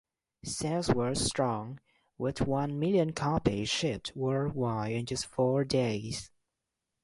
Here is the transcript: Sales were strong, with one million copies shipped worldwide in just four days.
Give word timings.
Sales 0.43 0.89
were 0.91 1.13
strong, 1.13 1.79
with 2.17 2.41
one 2.41 2.79
million 2.79 3.13
copies 3.13 3.69
shipped 3.69 4.11
worldwide 4.15 4.93
in 4.93 5.05
just 5.05 5.27
four 5.27 5.63
days. 5.63 6.31